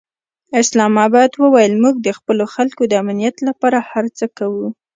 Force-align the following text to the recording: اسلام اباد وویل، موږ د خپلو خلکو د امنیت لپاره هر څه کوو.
اسلام 0.61 0.93
اباد 1.05 1.31
وویل، 1.37 1.73
موږ 1.83 1.95
د 2.01 2.09
خپلو 2.17 2.43
خلکو 2.53 2.81
د 2.87 2.93
امنیت 3.03 3.35
لپاره 3.47 3.77
هر 3.91 4.05
څه 4.17 4.25
کوو. 4.37 4.67